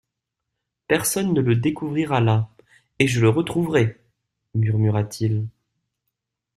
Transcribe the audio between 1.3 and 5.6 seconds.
ne le découvrira là, et je le retrouverai! murmura-t-il.